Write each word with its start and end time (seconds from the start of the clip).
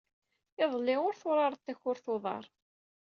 Iḍelli, 0.63 0.95
turared 1.21 1.59
takurt 1.61 2.05
n 2.07 2.11
uḍar. 2.15 2.45